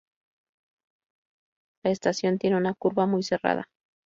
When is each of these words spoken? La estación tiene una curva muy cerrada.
La 1.83 1.91
estación 1.91 2.39
tiene 2.39 2.57
una 2.57 2.73
curva 2.73 3.05
muy 3.05 3.21
cerrada. 3.21 3.69